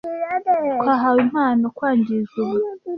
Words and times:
twahawe 0.79 1.19
impano 1.25 1.63
Kwangiza 1.77 2.33
ubu 2.43 2.55